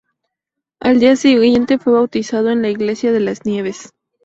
Al 0.79 0.99
día 0.99 1.15
siguiente 1.15 1.77
fue 1.77 1.93
bautizado 1.93 2.49
en 2.49 2.63
la 2.63 2.69
Iglesia 2.69 3.11
de 3.11 3.19
Las 3.19 3.45
Nieves. 3.45 3.93